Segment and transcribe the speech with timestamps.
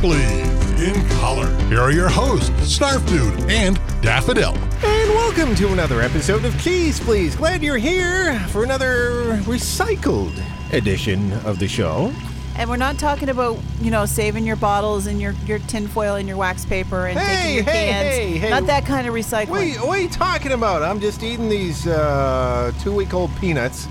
[0.00, 1.54] Cheese Please in color.
[1.68, 4.54] Here are your hosts, Snarf Dude and Daffodil.
[4.82, 7.36] And welcome to another episode of Cheese Please.
[7.36, 10.32] Glad you're here for another recycled
[10.72, 12.12] edition of the show.
[12.56, 16.26] And we're not talking about, you know, saving your bottles and your, your tinfoil and
[16.26, 18.08] your wax paper and Hey, taking your hey, cans.
[18.08, 18.50] hey, hey.
[18.50, 19.48] Not that kind of recycling.
[19.50, 20.82] Wait, what are you talking about?
[20.82, 23.86] I'm just eating these uh, two week old peanuts.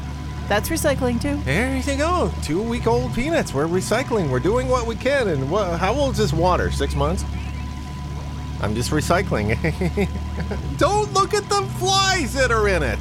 [0.49, 1.37] That's recycling too.
[1.43, 2.31] There you go.
[2.41, 3.53] Two week old peanuts.
[3.53, 4.29] We're recycling.
[4.31, 5.27] We're doing what we can.
[5.27, 5.47] And
[5.77, 6.71] how old is this water?
[6.71, 7.23] Six months?
[8.59, 9.55] I'm just recycling.
[10.77, 12.99] Don't look at the flies that are in it.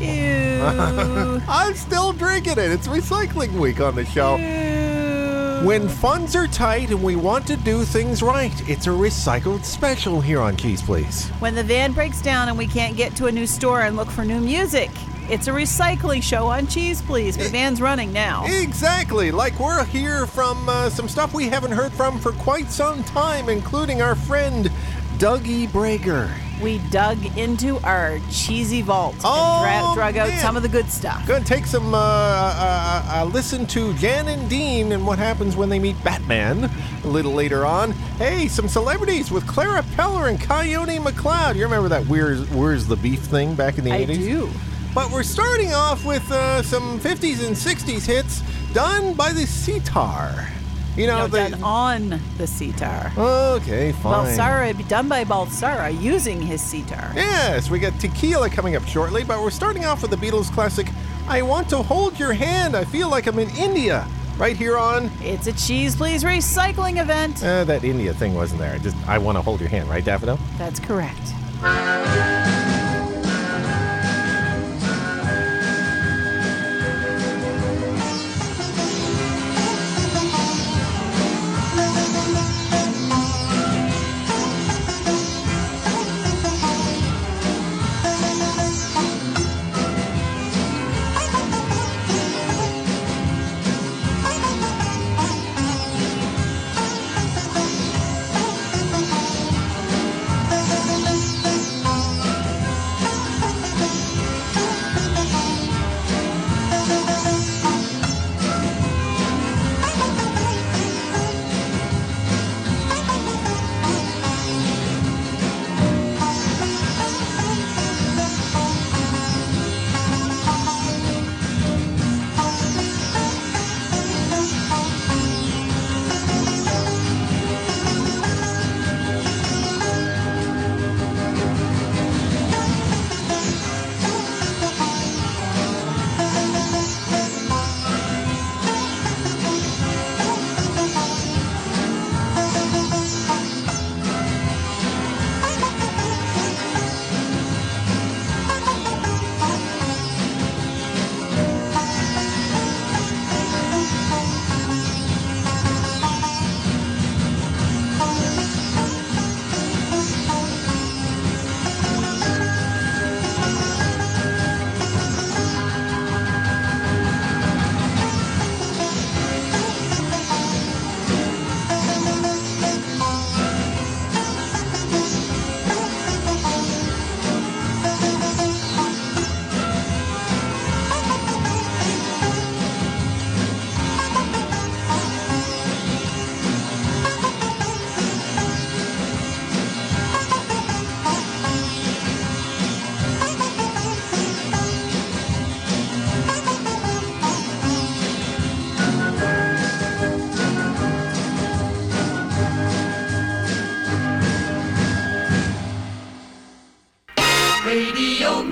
[0.00, 1.42] Ew.
[1.48, 2.70] I'm still drinking it.
[2.70, 4.36] It's recycling week on the show.
[4.36, 5.66] Ew.
[5.66, 10.20] When funds are tight and we want to do things right, it's a recycled special
[10.20, 11.28] here on Cheese Please.
[11.40, 14.10] When the van breaks down and we can't get to a new store and look
[14.10, 14.90] for new music,
[15.30, 17.36] it's a recycling show on Cheese Please.
[17.36, 18.44] The van's running now.
[18.46, 23.02] Exactly, like we're here from uh, some stuff we haven't heard from for quite some
[23.04, 24.70] time, including our friend
[25.18, 26.30] Dougie Brager.
[26.62, 30.40] We dug into our cheesy vault Oh, and dra- drug out man.
[30.40, 31.26] some of the good stuff.
[31.26, 35.68] Gonna take some uh, uh, uh, listen to Jan and Dean and what happens when
[35.68, 36.70] they meet Batman
[37.04, 37.92] a little later on.
[38.18, 41.56] Hey, some celebrities with Clara Peller and Coyote McCloud.
[41.56, 44.16] You remember that Where's Where's the Beef thing back in the I 80s?
[44.16, 44.50] do.
[44.96, 48.40] But we're starting off with uh, some 50s and 60s hits
[48.72, 50.48] done by the sitar.
[50.96, 51.50] You know, No, the.
[51.50, 53.12] done on the sitar.
[53.18, 54.34] Okay, fine.
[54.34, 57.12] Balsara, done by Balsara using his sitar.
[57.14, 60.88] Yes, we got tequila coming up shortly, but we're starting off with the Beatles classic,
[61.28, 62.74] I Want to Hold Your Hand.
[62.74, 64.08] I feel like I'm in India.
[64.38, 65.10] Right here on.
[65.20, 67.44] It's a Cheese Please recycling event.
[67.44, 68.78] Uh, that India thing wasn't there.
[68.78, 70.38] Just, I want to hold your hand, right, Daffodil?
[70.56, 71.34] That's correct.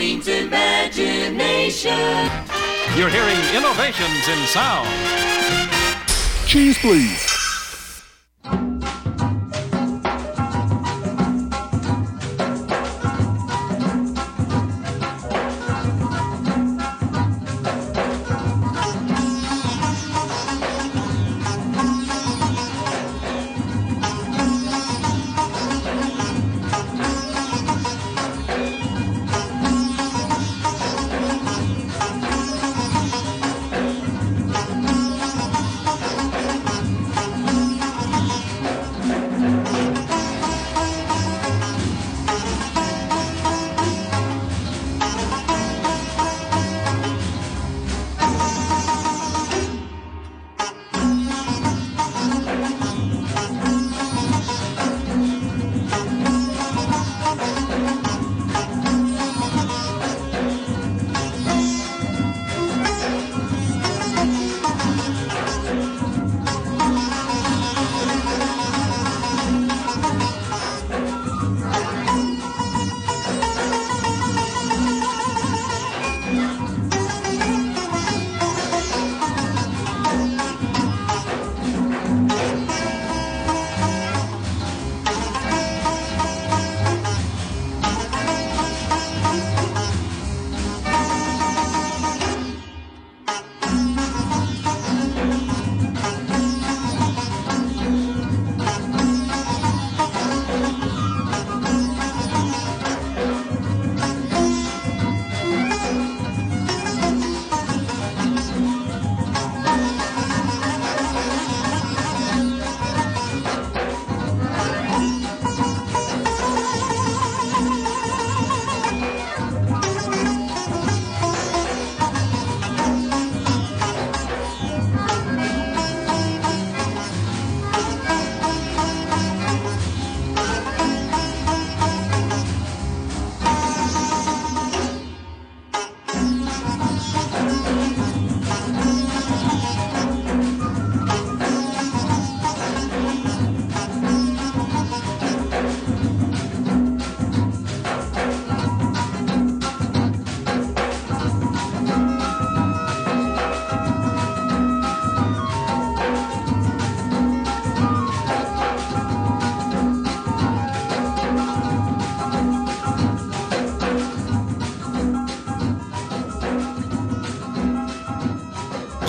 [0.05, 1.99] Means imagination.
[2.95, 4.87] You're hearing innovations in sound.
[6.47, 7.33] Cheese Please.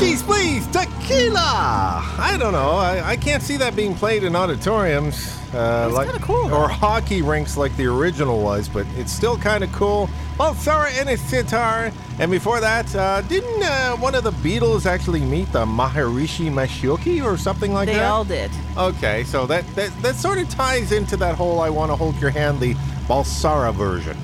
[0.06, 2.04] Cheese, please, tequila.
[2.20, 2.74] I don't know.
[2.74, 7.58] I, I can't see that being played in auditoriums, uh, like cool, or hockey rinks
[7.58, 10.08] like the original was, but it's still kind of cool.
[10.38, 15.22] Balsara and a sitar, and before that, uh, didn't uh, one of the Beatles actually
[15.22, 18.00] meet the Maharishi Mahesh or something like They that?
[18.00, 18.52] They all did.
[18.78, 22.16] Okay, so that, that that sort of ties into that whole "I Want to Hold
[22.22, 22.76] Your Hand" the
[23.08, 24.16] Balsara version.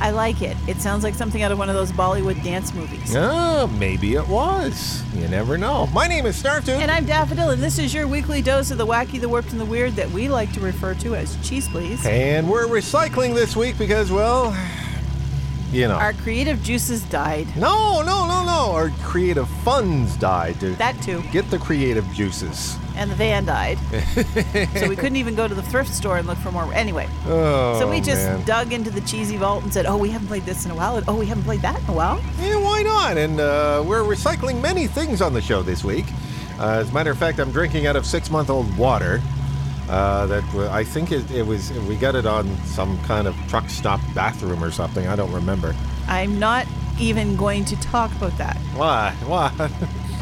[0.00, 0.56] I like it.
[0.68, 3.16] It sounds like something out of one of those Bollywood dance movies.
[3.16, 5.02] Ah, maybe it was.
[5.14, 5.86] You never know.
[5.88, 6.78] My name is Snarfdude.
[6.78, 9.60] And I'm Daffodil, and this is your weekly dose of the wacky, the warped, and
[9.60, 12.04] the weird that we like to refer to as cheese, please.
[12.06, 14.56] And we're recycling this week because, well,
[15.72, 15.96] you know.
[15.96, 17.48] Our creative juices died.
[17.56, 18.70] no, no, no, no.
[18.72, 21.22] Our creative funds died to That too.
[21.32, 22.76] get the creative juices.
[22.98, 23.78] And the van died.
[24.76, 26.70] so we couldn't even go to the thrift store and look for more.
[26.74, 28.44] Anyway, Oh, so we just man.
[28.44, 30.96] dug into the cheesy vault and said, oh, we haven't played this in a while.
[30.96, 32.20] And, oh, we haven't played that in a while.
[32.40, 33.16] Yeah, why not?
[33.16, 36.06] And uh, we're recycling many things on the show this week.
[36.58, 39.22] Uh, as a matter of fact, I'm drinking out of six-month-old water.
[39.88, 41.72] Uh, that I think it, it was.
[41.88, 45.06] We got it on some kind of truck stop bathroom or something.
[45.06, 45.74] I don't remember.
[46.08, 46.66] I'm not
[46.98, 48.56] even going to talk about that.
[48.74, 49.14] Why?
[49.24, 49.50] Why?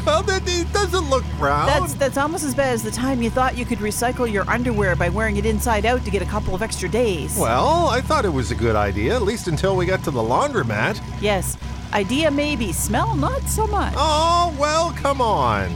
[0.07, 1.67] well, that it doesn't look brown.
[1.67, 4.95] That's that's almost as bad as the time you thought you could recycle your underwear
[4.95, 7.37] by wearing it inside out to get a couple of extra days.
[7.37, 10.21] Well, I thought it was a good idea, at least until we got to the
[10.21, 11.01] laundromat.
[11.21, 11.57] Yes,
[11.91, 13.93] idea maybe, smell not so much.
[13.97, 15.69] Oh, well, come on.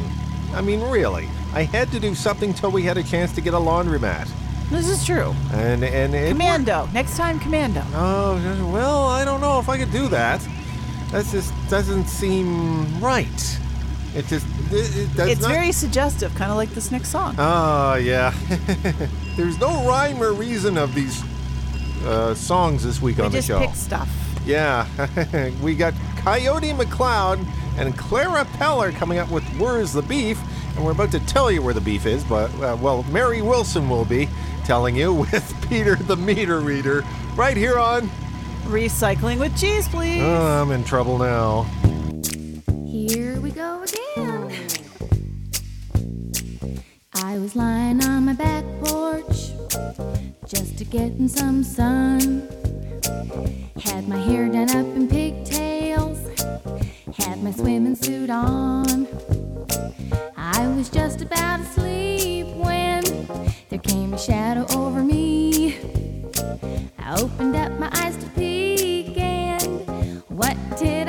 [0.54, 1.28] I mean, really.
[1.54, 4.32] I had to do something till we had a chance to get a laundromat.
[4.70, 5.36] This is true.
[5.52, 6.88] And and it Commando.
[6.94, 7.84] Next time, Commando.
[7.94, 10.40] Oh, well, I don't know if I could do that.
[11.12, 13.60] That just doesn't seem right.
[14.16, 17.36] It just it, it does it's not- very suggestive, kind of like this next song.
[17.38, 18.34] Oh, yeah.
[19.38, 21.24] There's no rhyme or reason of these
[22.06, 23.60] uh, songs this week we on the just show.
[23.60, 24.10] pick stuff.
[24.46, 24.88] Yeah,
[25.62, 27.46] we got Coyote McCloud
[27.78, 30.40] and Clara Peller coming up with Where's the Beef?
[30.76, 33.90] And we're about to tell you where the beef is, but, uh, well, Mary Wilson
[33.90, 34.28] will be
[34.66, 37.04] telling you with Peter the Meter Reader
[37.36, 38.10] right here on.
[38.64, 40.22] Recycling with cheese, please.
[40.24, 41.64] Oh, I'm in trouble now.
[42.88, 44.01] Here we go again.
[47.14, 49.52] I was lying on my back porch
[50.46, 52.48] just to get in some sun.
[53.84, 56.20] Had my hair done up in pigtails,
[57.18, 59.08] had my swimming suit on.
[60.36, 63.04] I was just about asleep when
[63.70, 65.78] there came a shadow over me.
[67.00, 71.01] I opened up my eyes to peek, and what did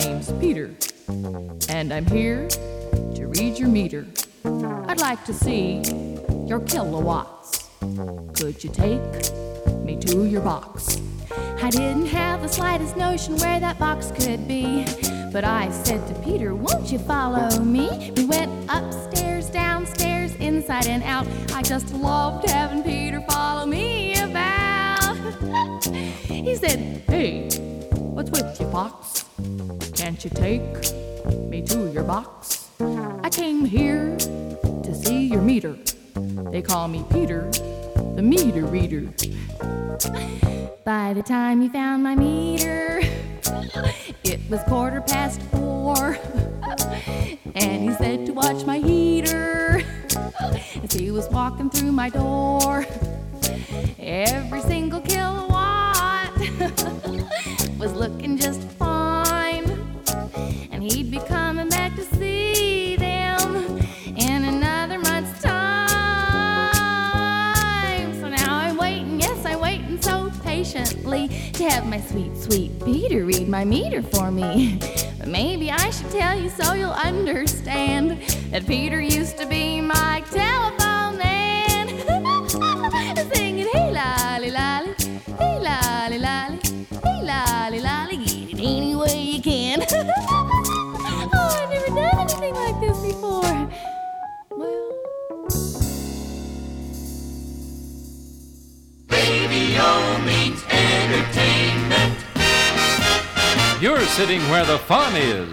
[0.00, 0.70] name's Peter,
[1.68, 4.06] and I'm here to read your meter.
[4.44, 5.82] I'd like to see
[6.46, 7.68] your kilowatts.
[8.34, 9.02] Could you take
[9.84, 11.00] me to your box?
[11.62, 14.86] I didn't have the slightest notion where that box could be.
[15.32, 18.12] But I said to Peter, Won't you follow me?
[18.16, 21.26] We went upstairs, downstairs, inside and out.
[21.52, 25.16] I just loved having Peter follow me about.
[26.24, 27.50] he said, Hey,
[27.92, 29.24] what's with you, Fox?
[30.10, 32.68] Can't you take me to your box?
[33.22, 35.76] I came here to see your meter.
[36.50, 37.48] They call me Peter,
[38.16, 39.02] the meter reader.
[40.84, 42.98] By the time you found my meter,
[44.24, 46.18] it was quarter past four.
[47.54, 49.82] And he said to watch my heater
[50.82, 52.84] as he was walking through my door.
[53.98, 56.36] Every single kilowatt
[57.78, 58.79] was looking just.
[60.80, 63.78] And he'd be coming back to see them
[64.16, 66.74] in another month's time.
[68.14, 73.26] So now I'm waiting, yes, I'm waiting so patiently to have my sweet, sweet Peter
[73.26, 74.78] read my meter for me.
[75.18, 80.24] But maybe I should tell you so you'll understand that Peter used to be my
[80.30, 80.79] telephone
[104.10, 105.48] sitting where the fun is.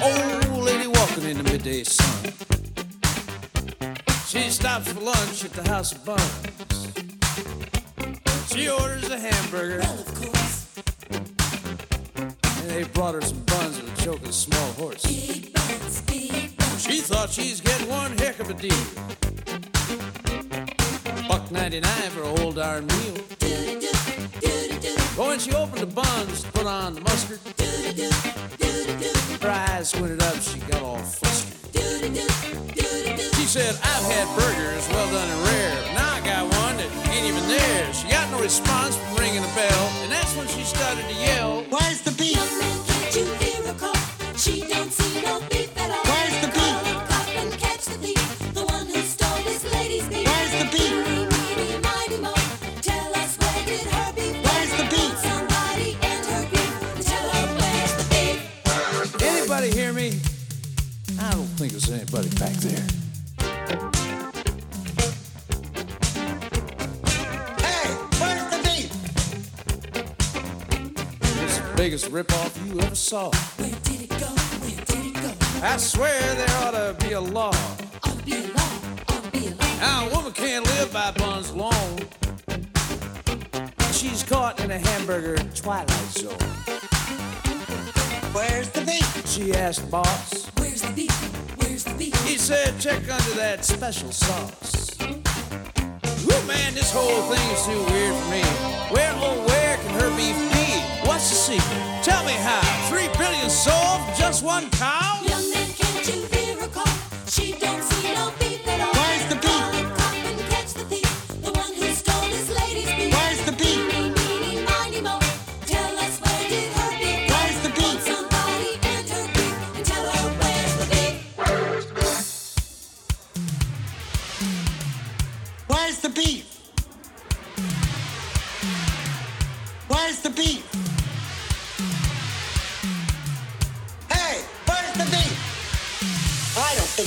[0.00, 2.32] Old lady walking in the midday sun.
[4.28, 6.33] She stops for lunch at the house of Bond.
[18.68, 18.84] Deal.
[21.28, 23.16] Buck 99 for a whole darn meal.
[25.16, 27.40] But and she opened the buns put on the mustard,
[29.42, 31.52] her eyes squinted up, she got all flustered.
[33.36, 35.94] She said, I've had burgers, well done and rare.
[35.94, 37.92] Now I got one that ain't even there.
[37.92, 41.64] She got no response from ringing the bell, and that's when she started to yell.
[41.68, 42.36] Where's the beef?
[42.36, 43.94] Young man, can't you hear her call?
[44.36, 45.53] She don't see no
[62.22, 62.86] think back there.
[67.58, 67.88] Hey,
[68.20, 68.90] where's the beef?
[71.42, 73.30] It's the biggest ripoff you ever saw.
[73.56, 74.16] Where did it go?
[74.26, 75.32] Where did it go?
[75.62, 77.52] I swear there ought to be a law.
[78.04, 78.70] Ought to be a law.
[79.08, 79.76] Ought to be a law.
[79.80, 81.98] Now, a woman can't live by buns alone.
[83.92, 86.38] She's caught in a hamburger twilight zone.
[88.32, 89.26] Where's the beef?
[89.26, 90.46] She asked boss.
[90.58, 91.10] Where's the beef?
[91.10, 91.63] Where's the beef?
[91.74, 94.96] He said, check under that special sauce.
[95.00, 98.42] Woo, man, this whole thing is too weird for me.
[98.94, 100.78] Where, oh, where can her beef be?
[101.04, 102.04] What's the secret?
[102.04, 102.60] Tell me how.
[102.88, 105.20] Three billion sold just one cow?
[105.26, 106.86] Young man, can't you hear her call?
[107.26, 108.93] She don't see no beef at all.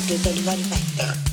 [0.10, 1.27] I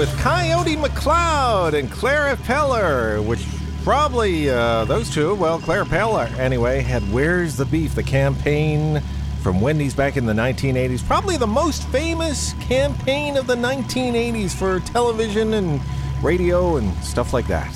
[0.00, 3.46] with Coyote McCloud and Clara Peller, which
[3.84, 9.02] probably uh, those two, well, Clara Peller anyway, had Where's the Beef, the campaign
[9.42, 11.06] from Wendy's back in the 1980s.
[11.06, 15.82] Probably the most famous campaign of the 1980s for television and
[16.22, 17.70] radio and stuff like that.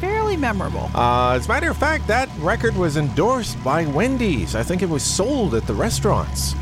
[0.00, 0.90] Fairly memorable.
[0.94, 4.54] Uh, as a matter of fact, that record was endorsed by Wendy's.
[4.54, 6.54] I think it was sold at the restaurants.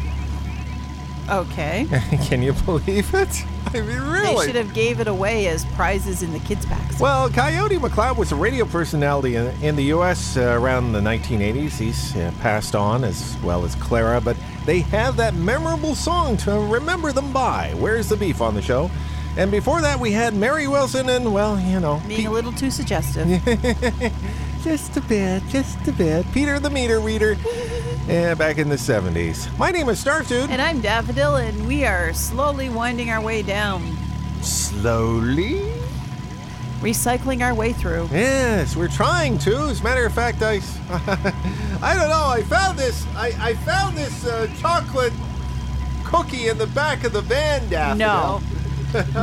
[1.29, 1.87] Okay.
[2.25, 3.45] Can you believe it?
[3.67, 4.37] I mean, really.
[4.37, 7.01] They should have gave it away as prizes in the kids packs.
[7.01, 10.37] Well, Coyote McCloud was a radio personality in, in the U.S.
[10.37, 11.79] Uh, around the 1980s.
[11.79, 16.53] He's uh, passed on as well as Clara, but they have that memorable song to
[16.53, 17.73] remember them by.
[17.77, 18.91] Where's the beef on the show?
[19.37, 22.71] And before that, we had Mary Wilson and, well, you know, Being a little too
[22.71, 23.27] suggestive.
[24.65, 26.25] just a bit, just a bit.
[26.33, 27.37] Peter the meter reader.
[28.07, 29.49] Yeah, back in the 70s.
[29.57, 30.51] My name is Snarfdude.
[30.51, 33.97] And I'm Daffodil, and we are slowly winding our way down,
[34.43, 35.73] Slowly?
[36.83, 38.11] recycling our way through.
[38.13, 39.57] Yes, we're trying to.
[39.57, 40.57] As a matter of fact, I,
[41.83, 42.27] I don't know.
[42.29, 43.07] I found this.
[43.17, 45.15] I, I found this uh, chocolate
[46.05, 47.97] cookie in the back of the van, Daffodil.
[48.07, 48.43] No.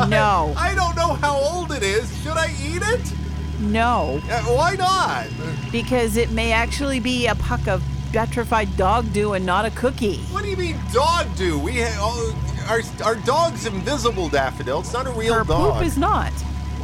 [0.10, 0.56] No.
[0.58, 2.12] I don't know how old it is.
[2.24, 3.14] Should I eat it?
[3.62, 5.28] No, Uh, why not?
[5.72, 10.18] because it may actually be a puck of petrified dog do and not a cookie.
[10.32, 11.58] What do you mean, dog do?
[11.60, 12.36] We ha- oh,
[12.68, 14.80] our our dog's invisible, Daffodil.
[14.82, 15.76] It's not a real Her dog.
[15.76, 16.32] poop is not.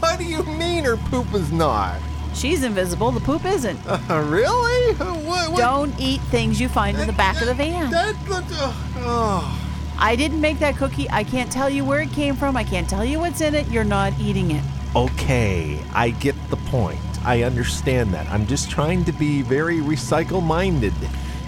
[0.00, 1.98] what do you mean her poop is not?
[2.34, 3.80] She's invisible, the poop isn't.
[3.86, 4.94] Uh, really?
[4.94, 5.58] What, what?
[5.58, 7.90] Don't eat things you find in the back of the van.
[7.90, 9.56] That, that, uh, oh.
[9.98, 11.10] I didn't make that cookie.
[11.10, 12.56] I can't tell you where it came from.
[12.56, 13.66] I can't tell you what's in it.
[13.68, 14.62] You're not eating it.
[14.96, 17.00] Okay, I get the point.
[17.24, 18.26] I understand that.
[18.28, 20.94] I'm just trying to be very recycle minded,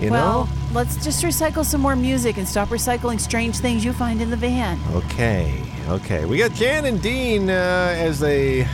[0.00, 0.12] you know?
[0.12, 0.52] well, know?
[0.72, 4.36] let's just recycle some more music and stop recycling strange things you find in the
[4.36, 4.78] van.
[4.92, 6.24] Okay, okay.
[6.24, 8.68] We got Jan and Dean uh, as they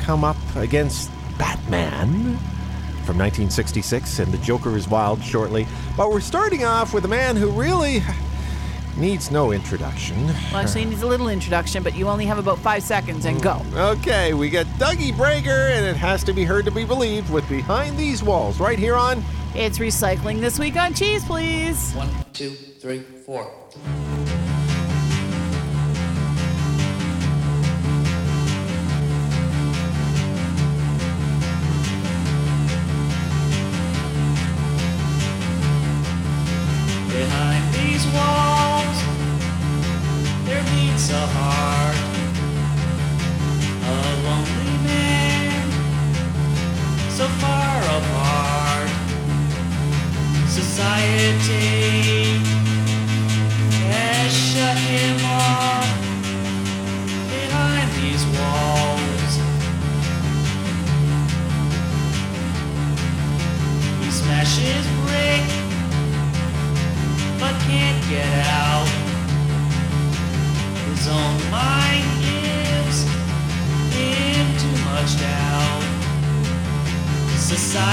[0.00, 2.36] come up against Batman
[3.06, 5.66] from 1966, and The Joker is Wild shortly.
[5.96, 8.02] But we're starting off with a man who really.
[8.96, 10.26] Needs no introduction.
[10.26, 13.54] Well, actually, needs a little introduction, but you only have about five seconds and go.
[13.54, 13.76] Hmm.
[13.98, 17.48] Okay, we got Dougie Brager, and it has to be heard to be believed with
[17.48, 19.22] Behind These Walls right here on
[19.54, 21.92] It's Recycling This Week on Cheese, please.
[21.92, 23.50] One, two, three, four.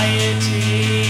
[0.07, 1.06] society.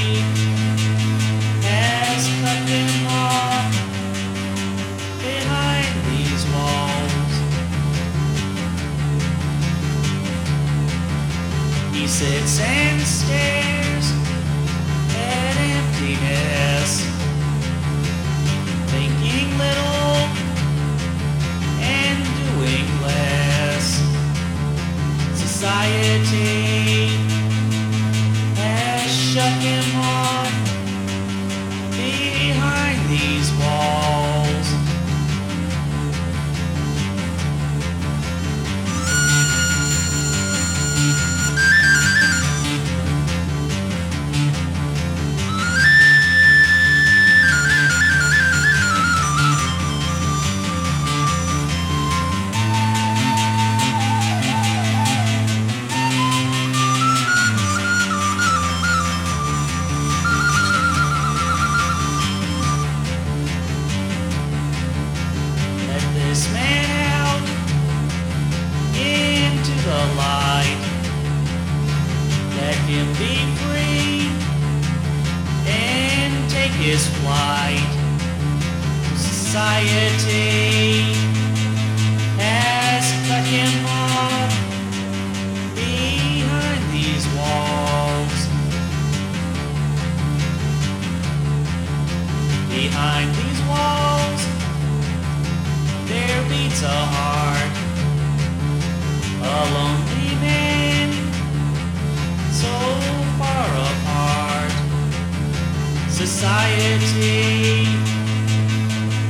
[106.17, 107.84] society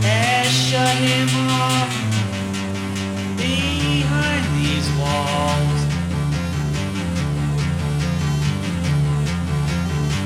[0.07, 1.91] has shut him off
[3.35, 5.79] behind these walls.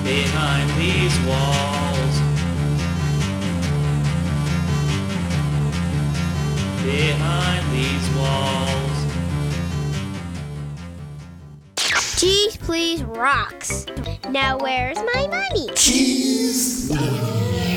[0.04, 2.16] Behind these walls.
[6.86, 8.91] Behind these walls.
[12.64, 13.86] please rocks.
[14.30, 15.70] Now, where's my money?
[15.76, 16.92] Cheese!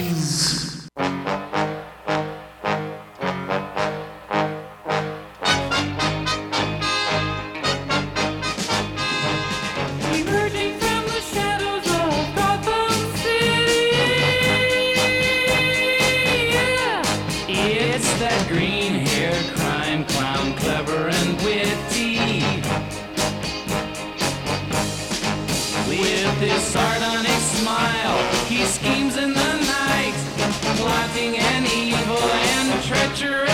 [26.41, 28.19] with his sardonic smile.
[28.47, 30.15] He schemes in the night,
[30.77, 33.54] plotting an evil and treacherous.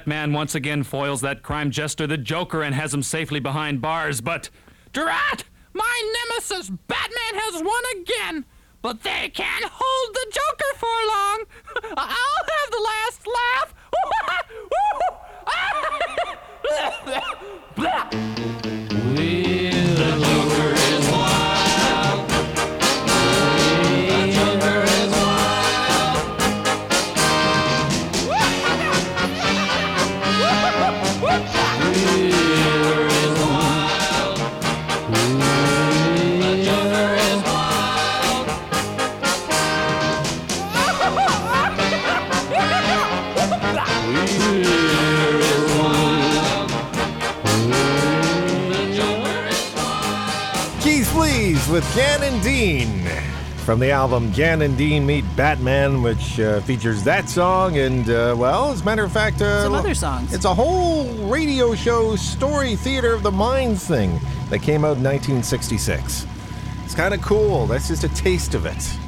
[0.00, 4.22] Batman once again foils that crime jester, the Joker, and has him safely behind bars.
[4.22, 4.48] But,
[4.94, 5.44] Drat!
[5.74, 8.46] My nemesis, Batman, has won again!
[8.80, 11.44] But they can't hold the Joker for long!
[11.98, 13.26] I'll have the last
[17.76, 18.70] laugh!
[51.80, 53.06] with Jan and Dean
[53.64, 58.34] from the album Jan and Dean Meet Batman, which uh, features that song and, uh,
[58.36, 60.34] well, as a matter of fact, uh, Some other songs.
[60.34, 65.04] It's a whole radio show story theater of the minds thing that came out in
[65.04, 66.26] 1966.
[66.84, 67.66] It's kind of cool.
[67.66, 68.98] That's just a taste of it.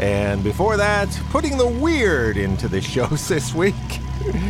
[0.00, 3.74] And before that, putting the weird into the show this week.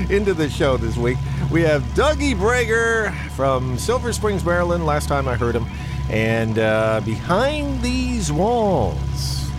[0.08, 1.18] into the show this week,
[1.50, 4.86] we have Dougie Brager from Silver Springs, Maryland.
[4.86, 5.66] Last time I heard him.
[6.10, 9.50] And uh, Behind These Walls.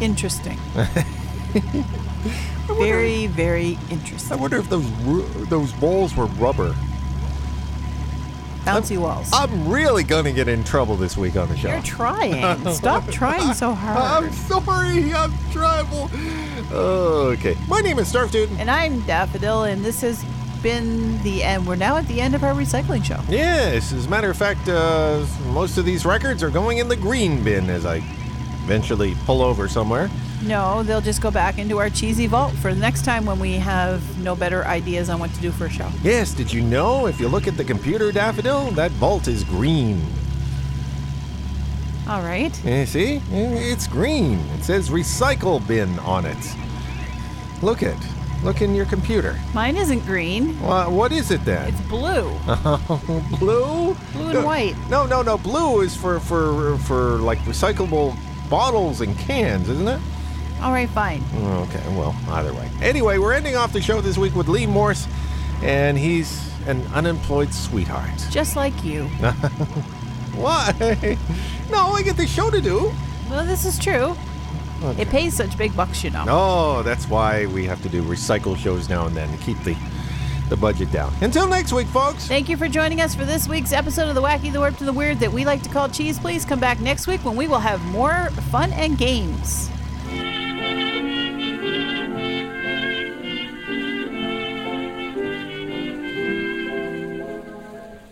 [0.00, 0.58] Interesting.
[2.66, 4.32] very, very interesting.
[4.32, 6.74] I wonder if those those walls were rubber.
[8.64, 9.30] Bouncy walls.
[9.32, 11.68] I'm really going to get in trouble this week on the show.
[11.68, 12.66] You're trying.
[12.72, 14.24] Stop trying so hard.
[14.24, 15.12] I'm sorry.
[15.12, 16.10] I'm tribal.
[16.70, 17.56] Okay.
[17.68, 18.50] My name is Snarf Dude.
[18.52, 20.24] And I'm Daffodil, and this has
[20.62, 21.66] been the end.
[21.66, 23.20] We're now at the end of our recycling show.
[23.28, 26.96] Yes, as a matter of fact, uh, most of these records are going in the
[26.96, 27.96] green bin as I
[28.64, 30.10] eventually pull over somewhere.
[30.42, 33.54] No, they'll just go back into our cheesy vault for the next time when we
[33.54, 35.90] have no better ideas on what to do for a show.
[36.02, 40.02] Yes, did you know if you look at the computer, Daffodil, that vault is green?
[42.08, 42.52] All right.
[42.66, 43.16] Eh, see?
[43.16, 43.20] Eh,
[43.72, 44.38] It's green.
[44.58, 46.38] It says recycle bin on it.
[47.62, 47.98] Look it.
[48.42, 49.38] Look in your computer.
[49.52, 50.58] Mine isn't green.
[50.60, 51.68] Wha what is it then?
[51.68, 52.30] It's blue.
[52.48, 53.94] Oh, blue?
[54.12, 54.74] Blue and No, white.
[54.88, 55.36] No, no, no.
[55.38, 58.16] Blue is for for for like recyclable
[58.48, 60.00] bottles and cans, isn't it?
[60.62, 61.20] All right, fine.
[61.20, 62.68] Mm, okay, well, either way.
[62.82, 65.06] Anyway, we're ending off the show this week with Lee Morse,
[65.62, 68.10] and he's an unemployed sweetheart.
[68.30, 69.04] Just like you.
[70.34, 71.18] Why?
[71.70, 72.90] No, I get the show to do.
[73.30, 74.16] Well, this is true.
[74.98, 76.24] It pays such big bucks, you know.
[76.24, 79.76] No, that's why we have to do recycle shows now and then to keep the
[80.50, 81.14] the budget down.
[81.22, 82.26] Until next week, folks.
[82.26, 84.88] Thank you for joining us for this week's episode of The Wacky, the Warped, and
[84.88, 86.44] the Weird that we like to call Cheese Please.
[86.44, 89.70] Come back next week when we will have more fun and games.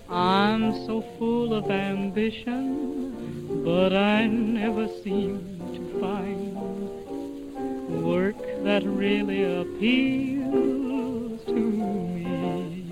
[0.09, 3.12] I'm so full of ambition,
[3.64, 6.38] but I never seem to find
[8.09, 12.90] work that really appeals to me.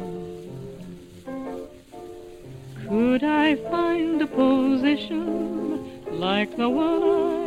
[2.87, 5.25] Could I find a position
[6.21, 7.47] like the one I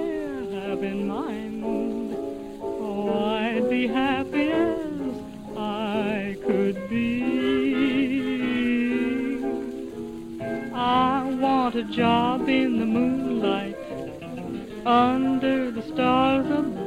[0.55, 1.31] have in my
[1.65, 2.15] mind?
[2.59, 5.15] Oh, I'd be happy as
[5.55, 7.19] I could be.
[10.73, 13.77] I want a job in the moonlight
[14.87, 16.78] under the stars above.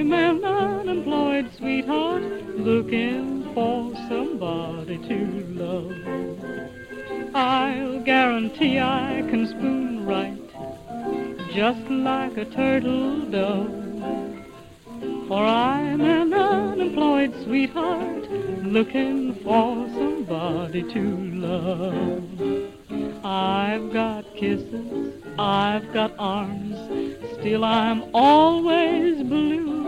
[0.00, 2.22] I'm an unemployed sweetheart
[2.56, 7.34] looking for somebody to love.
[7.34, 10.40] I'll guarantee I can spoon right
[11.52, 13.68] just like a turtle dove.
[15.28, 18.30] For I'm an unemployed sweetheart
[18.62, 22.24] looking for somebody to love.
[23.22, 26.78] I've got kisses, I've got arms,
[27.38, 29.79] still I'm always blue.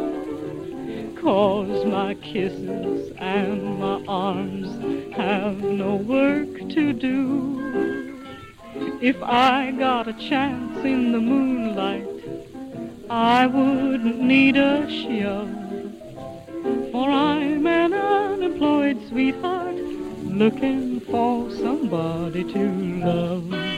[1.22, 8.10] Cause my kisses and my arms have no work to do.
[9.00, 12.08] If I got a chance in the moonlight,
[13.08, 15.48] I wouldn't need a shove.
[16.90, 19.76] For I'm an unemployed sweetheart
[20.24, 23.71] looking for somebody to love.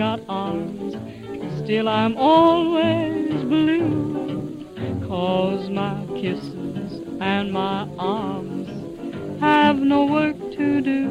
[0.00, 0.96] Got arms,
[1.62, 4.64] still I'm always blue.
[5.06, 8.70] Cause my kisses and my arms
[9.40, 11.02] have no work to do.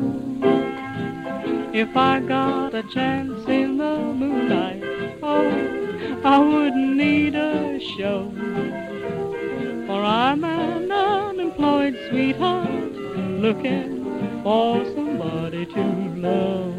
[1.72, 4.82] If I got a chance in the moonlight,
[5.22, 8.32] oh, I wouldn't need a show.
[9.86, 12.94] For I'm an unemployed sweetheart
[13.46, 15.84] looking for somebody to
[16.28, 16.79] love.